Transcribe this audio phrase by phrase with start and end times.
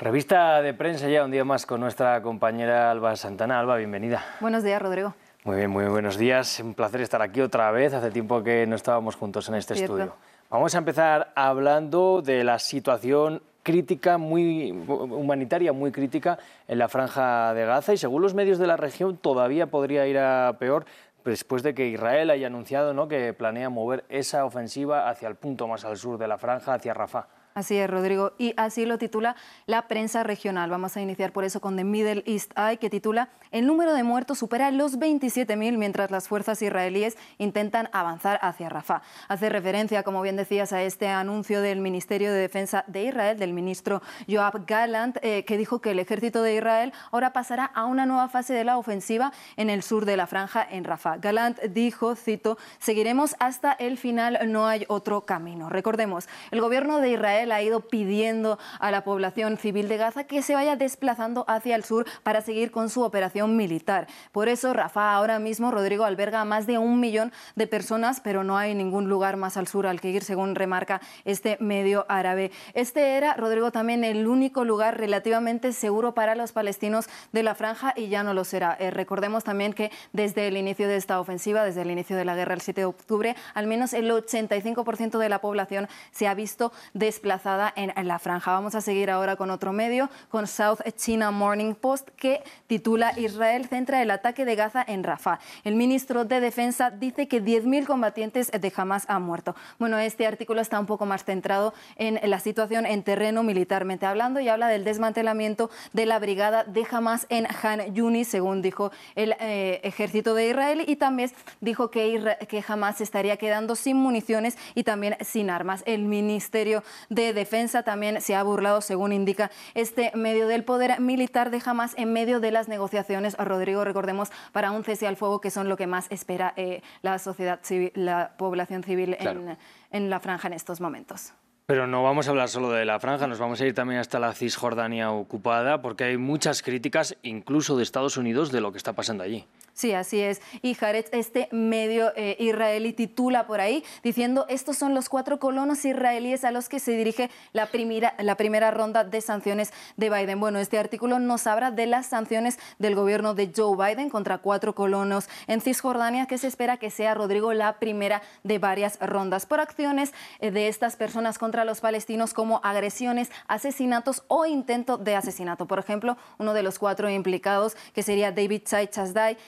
[0.00, 3.60] Revista de prensa ya un día más con nuestra compañera Alba Santana.
[3.60, 4.24] Alba, bienvenida.
[4.40, 5.12] Buenos días, Rodrigo.
[5.44, 6.58] Muy bien, muy buenos días.
[6.60, 7.92] Un placer estar aquí otra vez.
[7.92, 10.14] Hace tiempo que no estábamos juntos en este estudio.
[10.48, 17.52] Vamos a empezar hablando de la situación crítica, muy humanitaria, muy crítica en la franja
[17.52, 20.86] de Gaza y según los medios de la región todavía podría ir a peor
[21.26, 23.06] después de que Israel haya anunciado ¿no?
[23.06, 26.94] que planea mover esa ofensiva hacia el punto más al sur de la franja, hacia
[26.94, 27.26] Rafah.
[27.60, 28.32] Así es, Rodrigo.
[28.38, 29.36] Y así lo titula
[29.66, 30.70] la prensa regional.
[30.70, 34.02] Vamos a iniciar por eso con The Middle East Eye, que titula El número de
[34.02, 39.02] muertos supera los 27.000 mientras las fuerzas israelíes intentan avanzar hacia Rafah.
[39.28, 43.52] Hace referencia, como bien decías, a este anuncio del Ministerio de Defensa de Israel, del
[43.52, 48.06] ministro Joab Gallant, eh, que dijo que el ejército de Israel ahora pasará a una
[48.06, 51.18] nueva fase de la ofensiva en el sur de la franja, en Rafah.
[51.18, 55.68] Gallant dijo, cito, seguiremos hasta el final, no hay otro camino.
[55.68, 60.42] Recordemos, el gobierno de Israel ha ido pidiendo a la población civil de Gaza que
[60.42, 64.06] se vaya desplazando hacia el sur para seguir con su operación militar.
[64.32, 68.44] Por eso Rafah ahora mismo, Rodrigo, alberga a más de un millón de personas, pero
[68.44, 72.50] no hay ningún lugar más al sur al que ir, según remarca este medio árabe.
[72.74, 77.94] Este era, Rodrigo, también el único lugar relativamente seguro para los palestinos de la franja
[77.96, 78.76] y ya no lo será.
[78.78, 82.34] Eh, recordemos también que desde el inicio de esta ofensiva, desde el inicio de la
[82.34, 86.72] guerra el 7 de octubre, al menos el 85% de la población se ha visto
[86.94, 87.29] desplazada
[87.76, 88.50] en la franja.
[88.50, 93.68] Vamos a seguir ahora con otro medio, con South China Morning Post, que titula Israel
[93.68, 95.38] centra el ataque de Gaza en Rafah.
[95.62, 99.54] El ministro de Defensa dice que 10.000 combatientes de Hamas han muerto.
[99.78, 104.40] Bueno, este artículo está un poco más centrado en la situación en terreno militarmente hablando
[104.40, 109.36] y habla del desmantelamiento de la brigada de Hamas en Han Yunis, según dijo el
[109.38, 114.82] eh, ejército de Israel, y también dijo que, que Hamas estaría quedando sin municiones y
[114.82, 115.84] también sin armas.
[115.86, 121.00] El Ministerio de de Defensa también se ha burlado, según indica este medio del poder
[121.00, 125.40] militar de Hamas en medio de las negociaciones, Rodrigo, recordemos, para un cese al fuego,
[125.40, 129.58] que son lo que más espera eh, la sociedad civil, la población civil en,
[129.90, 131.32] en la franja en estos momentos.
[131.66, 134.18] Pero no vamos a hablar solo de la franja, nos vamos a ir también hasta
[134.18, 138.92] la Cisjordania ocupada, porque hay muchas críticas, incluso de Estados Unidos, de lo que está
[138.94, 139.46] pasando allí.
[139.80, 140.42] Sí, así es.
[140.60, 145.86] Y Jared, este medio eh, israelí titula por ahí diciendo, estos son los cuatro colonos
[145.86, 150.38] israelíes a los que se dirige la primera, la primera ronda de sanciones de Biden.
[150.38, 154.74] Bueno, este artículo nos habla de las sanciones del gobierno de Joe Biden contra cuatro
[154.74, 159.60] colonos en Cisjordania, que se espera que sea, Rodrigo, la primera de varias rondas por
[159.60, 165.64] acciones eh, de estas personas contra los palestinos como agresiones, asesinatos o intento de asesinato.
[165.64, 169.38] Por ejemplo, uno de los cuatro implicados, que sería David Chai Chasdai,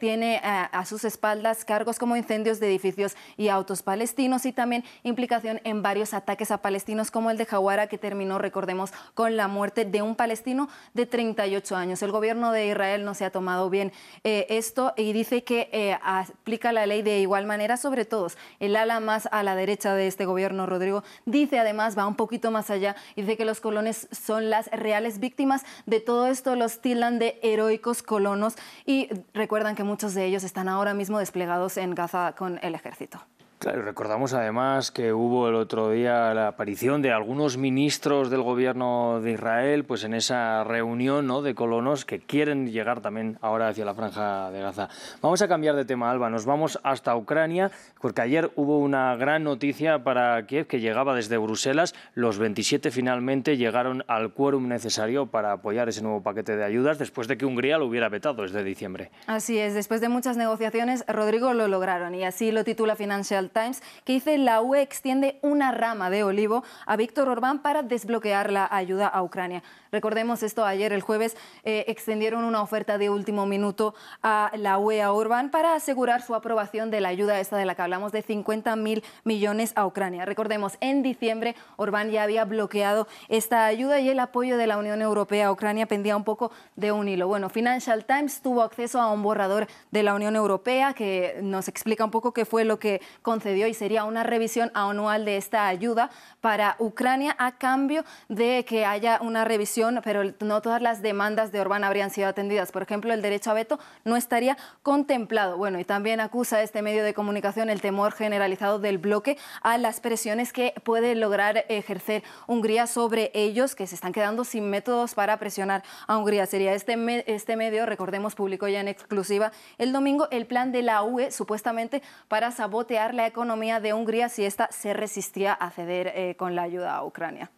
[0.00, 4.84] tiene eh, a, sus espaldas cargos como incendios de edificios y autos palestinos y también
[5.02, 9.48] implicación en varios ataques a palestinos como el de Jawara que terminó, recordemos, con la
[9.48, 12.02] muerte de un palestino de 38 años.
[12.02, 13.92] El gobierno de Israel no se ha tomado bien
[14.24, 18.36] eh, esto y dice que aplica la ley de igual manera sobre todos.
[18.58, 22.50] El ala más a la derecha de este gobierno, Rodrigo, dice además, va un poquito
[22.50, 27.18] más allá dice que los colones son las reales víctimas de todo esto, los tildan
[27.18, 28.54] de heroicos colonos
[28.86, 29.08] y
[29.50, 33.18] recuerdan que muchos de ellos están ahora mismo desplegados en Gaza con el ejército.
[33.60, 39.20] Claro, recordamos además que hubo el otro día la aparición de algunos ministros del gobierno
[39.20, 41.42] de Israel, pues en esa reunión ¿no?
[41.42, 44.88] de colonos que quieren llegar también ahora hacia la franja de Gaza.
[45.20, 46.30] Vamos a cambiar de tema, Alba.
[46.30, 47.70] Nos vamos hasta Ucrania,
[48.00, 51.94] porque ayer hubo una gran noticia para Kiev que llegaba desde Bruselas.
[52.14, 57.28] Los 27 finalmente llegaron al quórum necesario para apoyar ese nuevo paquete de ayudas después
[57.28, 59.10] de que Hungría lo hubiera vetado desde diciembre.
[59.26, 63.82] Así es, después de muchas negociaciones, Rodrigo lo lograron y así lo titula Financial Times,
[64.04, 68.68] que dice la UE extiende una rama de olivo a Víctor Orbán para desbloquear la
[68.70, 69.62] ayuda a Ucrania.
[69.92, 75.02] Recordemos esto, ayer el jueves eh, extendieron una oferta de último minuto a la UE
[75.02, 78.22] a Orbán para asegurar su aprobación de la ayuda esta de la que hablamos de
[78.22, 80.24] 50 mil millones a Ucrania.
[80.24, 85.02] Recordemos, en diciembre Orbán ya había bloqueado esta ayuda y el apoyo de la Unión
[85.02, 87.26] Europea a Ucrania pendía un poco de un hilo.
[87.26, 92.04] Bueno, Financial Times tuvo acceso a un borrador de la Unión Europea que nos explica
[92.04, 93.00] un poco qué fue lo que
[93.40, 96.10] concedió y sería una revisión anual de esta ayuda
[96.42, 101.58] para Ucrania a cambio de que haya una revisión, pero no todas las demandas de
[101.58, 102.70] Orbán habrían sido atendidas.
[102.70, 105.56] Por ejemplo, el derecho a veto no estaría contemplado.
[105.56, 110.00] Bueno, y también acusa este medio de comunicación el temor generalizado del bloque a las
[110.00, 115.38] presiones que puede lograr ejercer Hungría sobre ellos, que se están quedando sin métodos para
[115.38, 116.44] presionar a Hungría.
[116.44, 121.02] Sería este, este medio, recordemos, publicó ya en exclusiva el domingo el plan de la
[121.02, 126.34] UE, supuestamente para sabotear la economía de Hungría si ésta se resistía a ceder eh,
[126.36, 127.50] con la ayuda a Ucrania.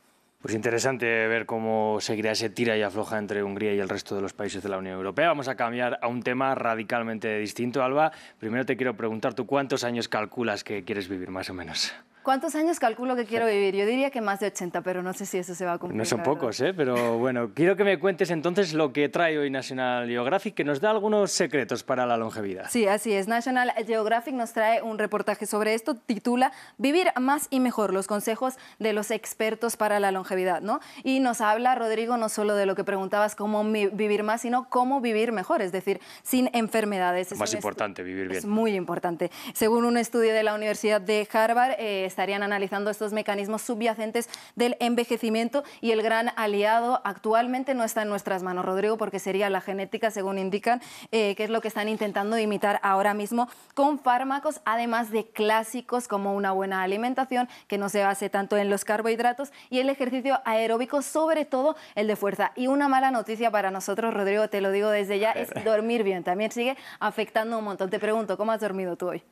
[0.42, 4.22] Pues interesante ver cómo seguirá ese tira y afloja entre Hungría y el resto de
[4.22, 5.28] los países de la Unión Europea.
[5.28, 8.10] Vamos a cambiar a un tema radicalmente distinto, Alba.
[8.40, 11.94] Primero te quiero preguntar, ¿tú cuántos años calculas que quieres vivir más o menos?
[12.22, 13.74] ¿Cuántos años calculo que quiero vivir?
[13.74, 15.98] Yo diría que más de 80, pero no sé si eso se va a cumplir.
[15.98, 16.72] No son pocos, ¿eh?
[16.72, 20.80] pero bueno, quiero que me cuentes entonces lo que trae hoy National Geographic, que nos
[20.80, 22.66] da algunos secretos para la longevidad.
[22.70, 23.26] Sí, así es.
[23.26, 28.54] National Geographic nos trae un reportaje sobre esto, titula Vivir más y mejor, los consejos
[28.78, 30.78] de los expertos para la longevidad, ¿no?
[31.02, 35.00] Y nos habla, Rodrigo, no solo de lo que preguntabas, cómo vivir más, sino cómo
[35.00, 37.32] vivir mejor, es decir, sin enfermedades.
[37.32, 38.38] Es más importante, vivir bien.
[38.38, 39.32] Es muy importante.
[39.54, 44.76] Según un estudio de la Universidad de Harvard, eh, estarían analizando estos mecanismos subyacentes del
[44.80, 49.60] envejecimiento y el gran aliado actualmente no está en nuestras manos, Rodrigo, porque sería la
[49.60, 50.80] genética, según indican,
[51.10, 56.06] eh, que es lo que están intentando imitar ahora mismo con fármacos, además de clásicos
[56.06, 60.40] como una buena alimentación que no se base tanto en los carbohidratos y el ejercicio
[60.44, 62.52] aeróbico, sobre todo el de fuerza.
[62.56, 66.24] Y una mala noticia para nosotros, Rodrigo, te lo digo desde ya, es dormir bien.
[66.24, 67.90] También sigue afectando un montón.
[67.90, 69.22] Te pregunto, ¿cómo has dormido tú hoy?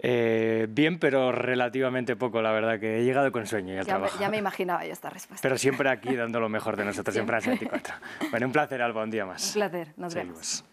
[0.00, 3.92] Eh, bien, pero relativamente poco, la verdad, que he llegado con sueño y al ya
[3.92, 4.16] trabajo.
[4.16, 5.42] Me, ya me imaginaba yo esta respuesta.
[5.42, 7.94] Pero siempre aquí dando lo mejor de nosotros, siempre, en France 24.
[8.30, 9.48] Bueno, un placer, Alba, un día más.
[9.48, 10.64] Un placer, nos vemos.